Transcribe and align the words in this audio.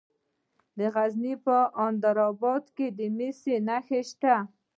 د 0.77 0.79
غزني 0.95 1.33
په 1.45 1.57
اب 1.85 2.03
بند 2.41 2.65
کې 2.75 2.87
د 2.97 2.99
مسو 3.17 3.53
نښې 3.67 4.01
شته. 4.09 4.35